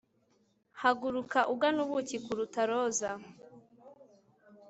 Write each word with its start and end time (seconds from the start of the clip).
Haguruka 0.81 1.39
ugana 1.53 1.79
ubuki 1.85 2.17
kuruta 2.25 2.61
roza 2.69 3.11